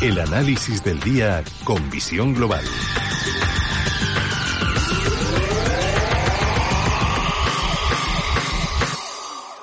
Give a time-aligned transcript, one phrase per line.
[0.00, 2.64] El análisis del día con visión global.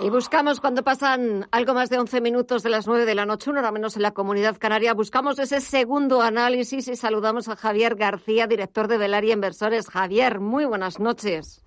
[0.01, 3.49] Y buscamos cuando pasan algo más de 11 minutos de las 9 de la noche,
[3.49, 7.96] una hora menos en la comunidad canaria, buscamos ese segundo análisis y saludamos a Javier
[7.96, 9.88] García, director de Velaria Inversores.
[9.88, 11.64] Javier, muy buenas noches.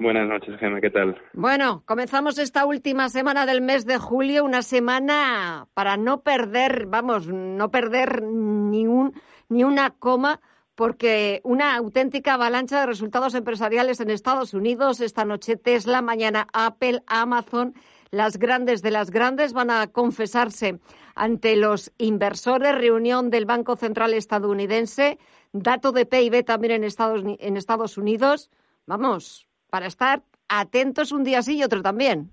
[0.00, 1.20] Buenas noches, Gemma, ¿qué tal?
[1.34, 7.26] Bueno, comenzamos esta última semana del mes de julio, una semana para no perder, vamos,
[7.28, 9.12] no perder ni, un,
[9.50, 10.40] ni una coma
[10.74, 15.02] porque una auténtica avalancha de resultados empresariales en Estados Unidos.
[15.02, 17.74] Esta noche Tesla, mañana Apple, Amazon,
[18.10, 20.80] las grandes de las grandes van a confesarse
[21.14, 22.74] ante los inversores.
[22.74, 25.18] Reunión del Banco Central estadounidense,
[25.52, 28.50] dato de PIB también en Estados, en Estados Unidos.
[28.86, 32.30] Vamos, para estar atentos un día sí y otro también.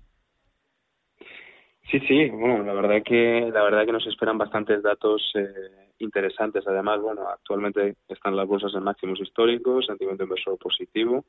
[1.90, 6.66] Sí, sí, bueno, la verdad que la verdad que nos esperan bastantes datos eh, interesantes.
[6.66, 11.24] Además, bueno, actualmente están las bolsas en máximos históricos, sentimiento inversor positivo.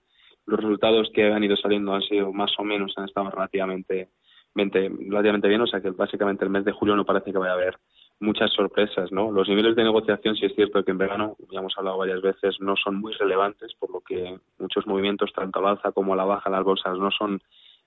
[0.46, 4.10] Los resultados que han ido saliendo han sido más o menos, han estado relativamente,
[4.54, 7.56] relativamente bien, o sea que básicamente el mes de julio no parece que vaya a
[7.56, 7.78] haber
[8.20, 9.32] muchas sorpresas, ¿no?
[9.32, 12.60] Los niveles de negociación, sí es cierto que en verano, ya hemos hablado varias veces,
[12.60, 16.26] no son muy relevantes, por lo que muchos movimientos, tanto al alza como a la
[16.26, 17.42] baja, las bolsas no son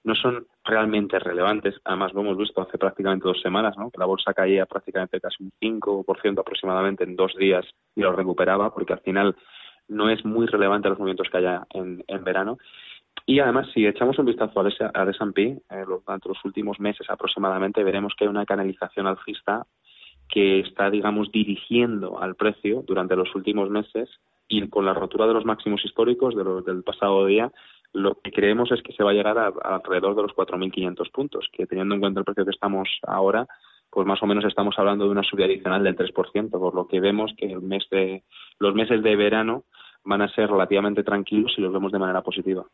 [0.05, 1.77] no son realmente relevantes.
[1.85, 3.91] Además, lo hemos visto hace prácticamente dos semanas, ¿no?
[3.91, 8.75] que la bolsa caía prácticamente casi un 5% aproximadamente en dos días y lo recuperaba,
[8.75, 9.37] porque al final
[9.89, 12.59] no es muy relevante los movimientos que haya en, verano.
[13.27, 14.69] Y además, si echamos un vistazo al
[15.09, 19.67] S&P, eh, durante los últimos meses aproximadamente, veremos que hay una canalización alcista
[20.33, 24.09] que está, digamos, dirigiendo al precio durante los últimos meses
[24.49, 27.53] y con la rotura de los máximos históricos de del pasado día,
[27.93, 31.49] lo que creemos es que se va a llegar a, alrededor de los 4.500 puntos,
[31.53, 33.47] que teniendo en cuenta el precio que estamos ahora,
[33.91, 37.01] pues más o menos estamos hablando de una subida adicional del 3%, por lo que
[37.01, 38.25] vemos que el mes de,
[38.59, 39.65] los meses de verano
[40.03, 42.65] van a ser relativamente tranquilos si los vemos de manera positiva.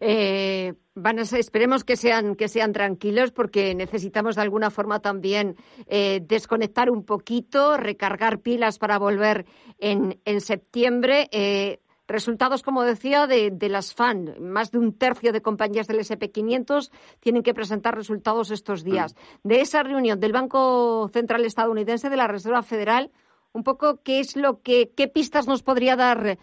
[0.00, 5.56] Eh, van a esperemos que sean que sean tranquilos porque necesitamos de alguna forma también
[5.86, 9.46] eh, desconectar un poquito, recargar pilas para volver
[9.78, 11.28] en, en septiembre.
[11.32, 14.36] Eh, Resultados, como decía, de, las FAN.
[14.38, 19.16] Más de un tercio de compañías del SP500 tienen que presentar resultados estos días.
[19.42, 19.48] Mm.
[19.48, 23.10] De esa reunión del Banco Central Estadounidense, de la Reserva Federal,
[23.50, 26.38] un poco qué es lo que, qué pistas nos podría dar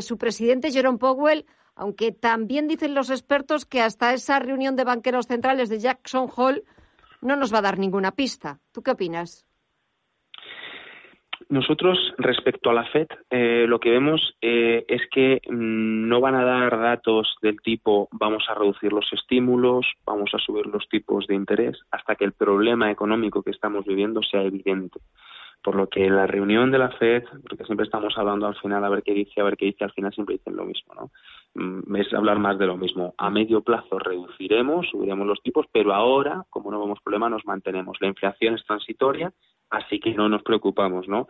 [0.00, 1.44] su presidente, Jerome Powell,
[1.76, 6.64] aunque también dicen los expertos que hasta esa reunión de banqueros centrales de Jackson Hole
[7.20, 8.58] no nos va a dar ninguna pista.
[8.72, 9.46] ¿Tú qué opinas?
[11.48, 16.34] Nosotros, respecto a la FED, eh, lo que vemos eh, es que mm, no van
[16.34, 21.26] a dar datos del tipo vamos a reducir los estímulos, vamos a subir los tipos
[21.28, 24.98] de interés, hasta que el problema económico que estamos viviendo sea evidente.
[25.62, 28.88] Por lo que la reunión de la FED, porque siempre estamos hablando al final a
[28.88, 31.10] ver qué dice, a ver qué dice, al final siempre dicen lo mismo, ¿no?
[31.56, 33.14] Mm, es hablar más de lo mismo.
[33.18, 37.96] A medio plazo reduciremos, subiremos los tipos, pero ahora, como no vemos problema, nos mantenemos.
[38.00, 39.32] La inflación es transitoria
[39.70, 41.28] así que no nos preocupamos, ¿no?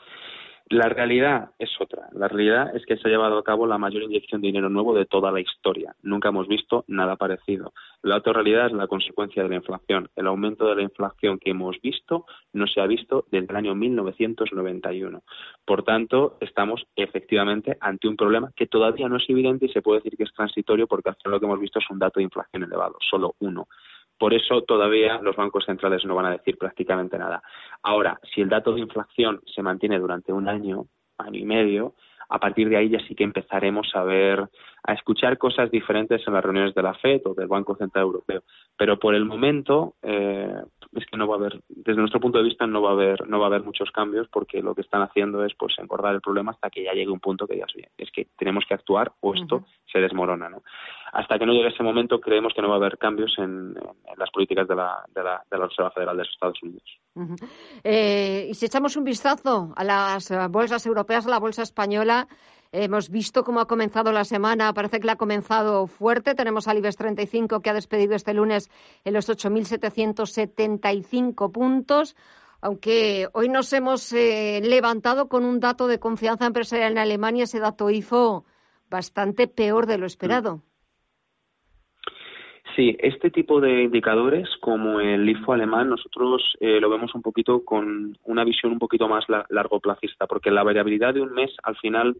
[0.68, 2.08] La realidad es otra.
[2.12, 4.94] La realidad es que se ha llevado a cabo la mayor inyección de dinero nuevo
[4.94, 5.94] de toda la historia.
[6.02, 7.72] Nunca hemos visto nada parecido.
[8.02, 10.08] La otra realidad es la consecuencia de la inflación.
[10.16, 13.76] El aumento de la inflación que hemos visto no se ha visto desde el año
[13.76, 15.22] 1991.
[15.64, 20.00] Por tanto, estamos efectivamente ante un problema que todavía no es evidente y se puede
[20.00, 22.64] decir que es transitorio porque hasta lo que hemos visto es un dato de inflación
[22.64, 23.68] elevado, solo uno.
[24.18, 27.42] Por eso todavía los bancos centrales no van a decir prácticamente nada.
[27.82, 30.86] Ahora, si el dato de inflación se mantiene durante un año,
[31.18, 31.94] año y medio,
[32.28, 34.48] a partir de ahí ya sí que empezaremos a ver,
[34.82, 38.42] a escuchar cosas diferentes en las reuniones de la FED o del Banco Central Europeo.
[38.76, 40.54] Pero por el momento eh,
[40.98, 43.28] es que no va a haber, desde nuestro punto de vista no va a haber,
[43.28, 46.20] no va a haber muchos cambios porque lo que están haciendo es pues engordar el
[46.20, 49.12] problema hasta que ya llegue un punto que digas bien, es que tenemos que actuar
[49.20, 50.62] o esto se desmorona, ¿no?
[51.12, 53.74] Hasta que no llegue ese momento creemos que no va a haber cambios en,
[54.16, 56.98] las políticas de la, de, la, de la Reserva Federal de los Estados Unidos.
[57.84, 62.26] Eh, y si echamos un vistazo a las bolsas europeas, a la bolsa española,
[62.78, 66.34] Hemos visto cómo ha comenzado la semana, parece que la ha comenzado fuerte.
[66.34, 68.70] Tenemos al IBEX 35 que ha despedido este lunes
[69.04, 72.14] en los 8.775 puntos,
[72.60, 77.60] aunque hoy nos hemos eh, levantado con un dato de confianza empresarial en Alemania, ese
[77.60, 78.44] dato hizo
[78.90, 80.60] bastante peor de lo esperado.
[82.74, 87.64] Sí, este tipo de indicadores, como el IFO alemán, nosotros eh, lo vemos un poquito
[87.64, 91.78] con una visión un poquito más largo plazista, porque la variabilidad de un mes al
[91.78, 92.18] final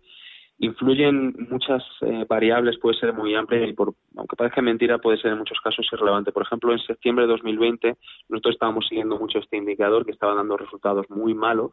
[0.59, 5.33] influyen muchas eh, variables, puede ser muy amplia y por, aunque parezca mentira, puede ser
[5.33, 6.33] en muchos casos irrelevante.
[6.33, 7.97] Por ejemplo, en septiembre de 2020
[8.29, 11.73] nosotros estábamos siguiendo mucho este indicador que estaba dando resultados muy malos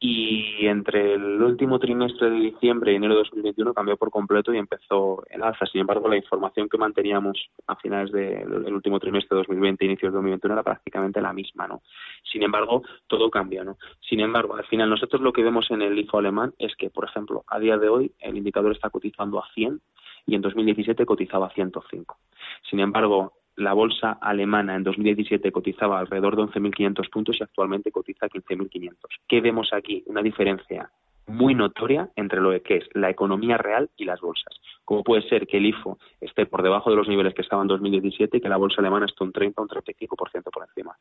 [0.00, 4.58] y entre el último trimestre de diciembre y enero de 2021 cambió por completo y
[4.58, 5.66] empezó el alza.
[5.66, 10.12] Sin embargo, la información que manteníamos a finales del último trimestre de 2020 e inicios
[10.12, 11.82] de 2021 era prácticamente la misma, ¿no?
[12.30, 13.78] Sin embargo, todo cambia, ¿no?
[14.00, 17.04] Sin embargo, al final nosotros lo que vemos en el IFO alemán es que, por
[17.04, 19.80] ejemplo, a día de hoy el indicador está cotizando a 100
[20.26, 22.18] y en 2017 cotizaba a 105.
[22.68, 28.28] Sin embargo, la bolsa alemana en 2017 cotizaba alrededor de 11.500 puntos y actualmente cotiza
[28.28, 28.96] 15.500.
[29.28, 30.02] ¿Qué vemos aquí?
[30.06, 30.90] Una diferencia
[31.26, 34.54] muy notoria entre lo que es la economía real y las bolsas.
[34.84, 37.68] Como puede ser que el IFO esté por debajo de los niveles que estaba en
[37.68, 40.96] 2017 y que la bolsa alemana esté un 30 o un 35% por encima.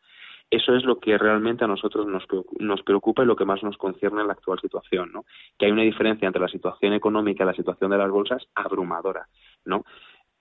[0.50, 4.21] Eso es lo que realmente a nosotros nos preocupa y lo que más nos concierne
[4.21, 5.25] en la actual situación, ¿no?
[5.57, 9.27] Que hay una diferencia entre la situación económica y la situación de las bolsas abrumadora,
[9.65, 9.83] ¿no?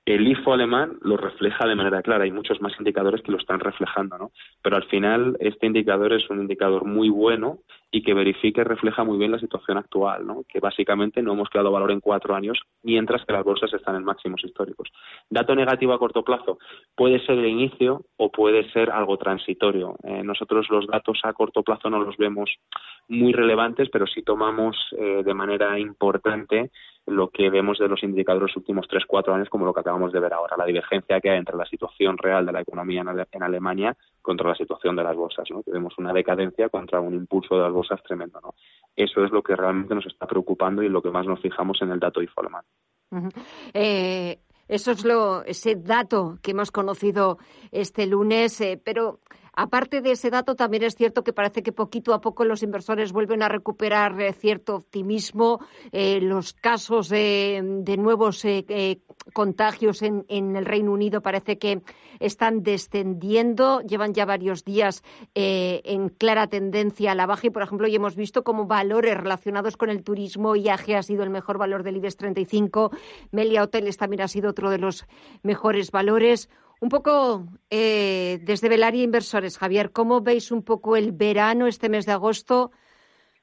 [0.04, 2.24] El IFO alemán lo refleja de manera clara.
[2.24, 4.32] Hay muchos más indicadores que lo están reflejando, ¿no?
[4.62, 7.58] Pero al final este indicador es un indicador muy bueno
[7.94, 10.44] y que verifica y refleja muy bien la situación actual, ¿no?
[10.48, 14.04] Que básicamente no hemos creado valor en cuatro años mientras que las bolsas están en
[14.04, 14.88] máximos históricos.
[15.28, 16.58] Dato negativo a corto plazo
[16.96, 19.96] puede ser el inicio o puede ser algo transitorio.
[20.04, 22.50] Eh, nosotros los datos a corto plazo no los vemos
[23.08, 26.70] muy relevantes, pero sí tomamos eh, de manera importante
[27.06, 30.12] lo que vemos de los indicadores los últimos tres, cuatro años, como lo que acabamos
[30.12, 33.42] de ver ahora, la divergencia que hay entre la situación real de la economía en,
[33.42, 35.62] Alemania contra la situación de las bolsas, ¿no?
[35.62, 38.54] Tenemos una decadencia contra un impulso de las bolsas tremendo, ¿no?
[38.96, 41.90] Eso es lo que realmente nos está preocupando y lo que más nos fijamos en
[41.90, 42.64] el dato alemán.
[43.74, 44.38] Eh,
[44.68, 47.38] eso es lo, ese dato que hemos conocido
[47.70, 49.20] este lunes, eh, pero
[49.54, 53.12] Aparte de ese dato, también es cierto que parece que poquito a poco los inversores
[53.12, 55.60] vuelven a recuperar eh, cierto optimismo.
[55.92, 57.60] Eh, los casos de,
[57.98, 59.00] nuevos eh,
[59.34, 60.24] contagios en,
[60.56, 61.82] el Reino Unido parece que
[62.18, 63.82] están descendiendo.
[63.82, 65.02] Llevan ya varios días
[65.34, 69.76] en clara tendencia a la baja y, por ejemplo, hoy hemos visto como valores relacionados
[69.76, 72.90] con el turismo, IAG ha sido el mejor valor del IBEX 35,
[73.32, 75.06] Melia Hoteles también ha sido otro de los
[75.42, 76.48] mejores valores.
[76.82, 82.06] Un poco eh, desde Velaria Inversores, Javier, ¿cómo veis un poco el verano este mes
[82.06, 82.72] de agosto?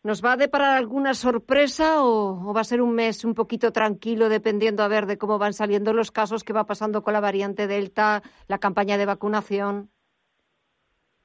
[0.04, 4.28] ¿Nos va a deparar alguna sorpresa o, va a ser un mes un poquito tranquilo
[4.28, 7.66] dependiendo a ver de cómo van saliendo los casos, qué va pasando con la variante
[7.66, 9.90] Delta, la campaña de vacunación?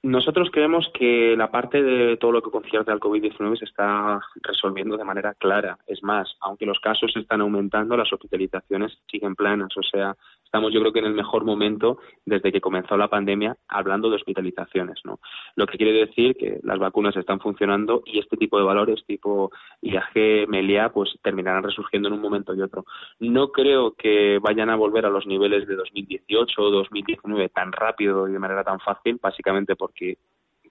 [0.05, 4.99] Nosotros creemos que la parte de todo lo que concierne al COVID-19 se está resolviendo
[4.99, 5.79] de manera clara.
[5.87, 9.75] Es más, aunque los casos están aumentando, las hospitalizaciones siguen planas.
[9.79, 10.15] O sea,
[10.45, 14.17] estamos yo creo que en el mejor momento desde que comenzó la pandemia hablando de
[14.17, 15.21] hospitalizaciones, ¿no?
[15.56, 19.53] Lo que quiere decir que las vacunas están funcionando y este tipo de valores tipo
[19.81, 22.85] IAG, MELIA, pues terminarán resurgiendo en un momento y otro.
[23.21, 28.29] No creo que vayan a volver a los niveles de 2018 o 2019 tan rápido
[28.29, 29.94] y de manera tan fácil, básicamente porque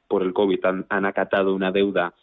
[0.07, 2.13] por el COVID han, han acatado una deuda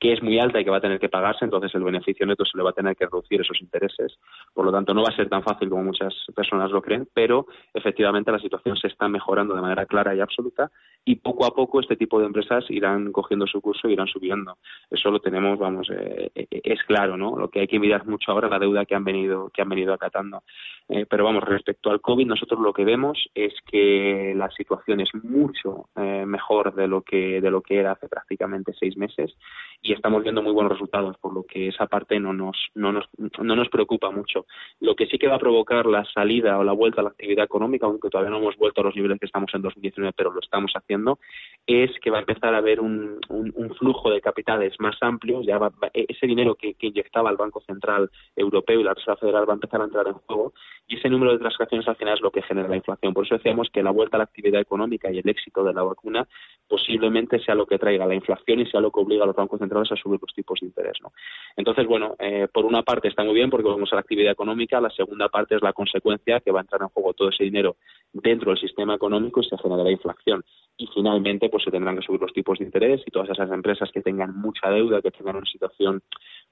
[0.00, 2.44] que es muy alta y que va a tener que pagarse, entonces el beneficio neto
[2.46, 4.18] se le va a tener que reducir esos intereses.
[4.54, 7.46] Por lo tanto, no va a ser tan fácil como muchas personas lo creen, pero
[7.74, 10.70] efectivamente la situación se está mejorando de manera clara y absoluta
[11.04, 14.56] y poco a poco este tipo de empresas irán cogiendo su curso y irán subiendo.
[14.90, 17.36] Eso lo tenemos, vamos, eh, eh, es claro, ¿no?
[17.36, 19.68] Lo que hay que mirar mucho ahora es la deuda que han venido que han
[19.68, 20.42] venido acatando.
[20.88, 25.10] Eh, pero vamos, respecto al COVID, nosotros lo que vemos es que la situación es
[25.14, 29.36] mucho mejor de lo que de lo que era hace prácticamente seis meses
[29.82, 33.08] y estamos viendo muy buenos resultados, por lo que esa parte no nos, no nos,
[33.18, 34.46] no nos preocupa mucho.
[34.80, 37.44] Lo que sí que va a provocar la salida o la vuelta a la actividad
[37.44, 40.40] económica, aunque todavía no hemos vuelto a los niveles que estamos en 2019, pero lo
[40.40, 41.18] estamos haciendo,
[41.66, 45.56] es que va a empezar a haber un, un, flujo de capitales más amplio, ya
[45.56, 49.52] va, ese dinero que, que inyectaba el Banco Central Europeo y la Reserva Federal va
[49.52, 50.52] a empezar a entrar en juego
[50.90, 53.14] y ese número de transacciones al final es lo que genera la inflación.
[53.14, 55.84] Por eso decíamos que la vuelta a la actividad económica y el éxito de la
[55.84, 56.26] vacuna
[56.68, 59.60] posiblemente sea lo que traiga la inflación y sea lo que obliga a los bancos
[59.60, 60.96] centrales a subir los tipos de interés.
[61.02, 61.12] ¿no?
[61.56, 64.80] Entonces, bueno, eh, por una parte está muy bien porque vamos a la actividad económica,
[64.80, 67.76] la segunda parte es la consecuencia que va a entrar en juego todo ese dinero
[68.12, 70.44] dentro del sistema económico y se generará inflación.
[70.76, 73.90] Y finalmente, pues se tendrán que subir los tipos de interés y todas esas empresas
[73.92, 76.02] que tengan mucha deuda, que tengan una situación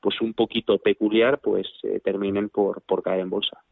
[0.01, 3.63] pues un poquito peculiar, pues eh, terminen por, por caer en bolsa.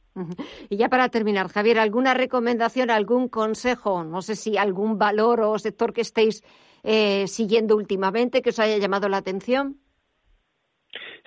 [0.70, 4.02] Y ya para terminar, Javier, ¿alguna recomendación, algún consejo?
[4.02, 6.42] No sé si algún valor o sector que estéis
[6.86, 9.76] eh, siguiendo últimamente que os haya llamado la atención?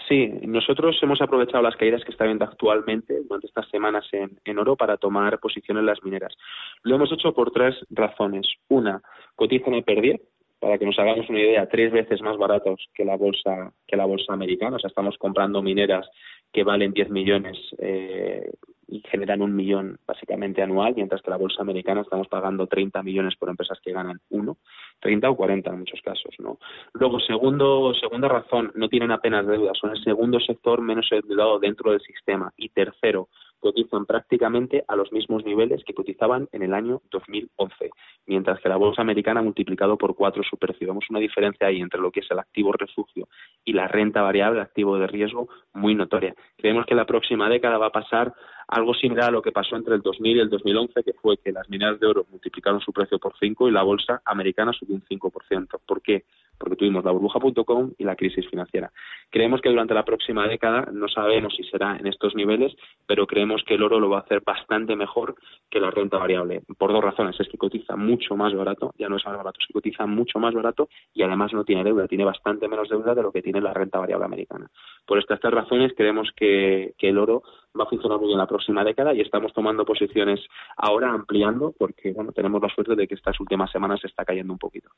[0.08, 4.76] Sí, nosotros hemos aprovechado las caídas que está viendo actualmente durante estas semanas en, oro
[4.76, 6.34] para tomar posición en las mineras.
[6.82, 8.48] Lo hemos hecho por tres razones.
[8.70, 9.02] Una,
[9.36, 10.22] cotizan en PER
[10.60, 14.06] para que nos hagamos una idea, tres veces más baratos que la bolsa que la
[14.06, 14.78] bolsa americana.
[14.78, 16.10] O sea, estamos comprando mineras
[16.52, 18.50] que valen 10 millones eh,
[18.92, 23.36] y generan un millón básicamente anual, mientras que la bolsa americana estamos pagando 30 millones
[23.36, 24.58] por empresas que ganan uno,
[25.00, 26.58] 30 o 40 en muchos casos, ¿no?
[26.94, 31.92] Luego, segundo, segunda razón, no tienen apenas deuda, son el segundo sector menos endeudado dentro
[31.92, 32.52] del sistema.
[32.58, 33.30] Y tercero,
[33.60, 37.92] cotizan prácticamente a los mismos niveles que cotizaban en el año 2011,
[38.28, 40.88] mientras que la bolsa americana ha multiplicado por cuatro su precio.
[40.88, 43.28] Vemos una diferencia ahí entre lo que es el activo refugio
[43.66, 46.36] y la renta variable, activo de riesgo, muy notoria.
[46.58, 48.34] Creemos que la próxima década va a pasar
[48.70, 51.52] algo similar a lo que pasó entre el 2000 y el 2011, que fue que
[51.52, 55.04] las mineras de oro multiplicaron su precio por cinco y la bolsa americana subió un
[55.04, 55.80] 5%.
[55.86, 56.26] ¿Por qué?
[56.58, 58.92] Porque tuvimos la burbuja.com y la crisis financiera.
[59.32, 62.76] Creemos que durante la próxima década, no sabemos si será en estos niveles,
[63.08, 65.36] pero creemos que el oro lo va a hacer bastante mejor
[65.70, 66.62] que la renta variable.
[66.78, 67.40] Por dos razones.
[67.40, 70.40] Es que cotiza mucho más barato, ya no es más barato, es que cotiza mucho
[70.40, 73.62] más barato y además no tiene deuda, tiene bastante menos deuda de lo que tiene
[73.62, 74.70] la renta variable americana.
[75.06, 77.42] Por estas tres razones creemos que, el oro
[77.80, 80.40] va a funcionar muy bien la próxima década y estamos tomando posiciones
[80.78, 84.54] ahora ampliando porque bueno tenemos la suerte de que estas últimas semanas se está cayendo
[84.54, 84.90] un poquito.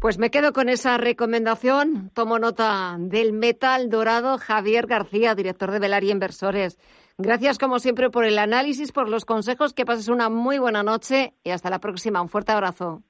[0.00, 2.10] Pues me quedo con esa recomendación.
[2.14, 6.78] Tomo nota del metal dorado Javier García, director de Velaria Inversores.
[7.20, 9.74] Gracias como siempre por el análisis, por los consejos.
[9.74, 12.22] Que pases una muy buena noche y hasta la próxima.
[12.22, 13.02] Un fuerte abrazo.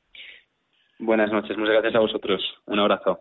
[0.99, 2.43] Buenas noches, muchas gracias a vosotros.
[2.67, 3.21] Un abrazo.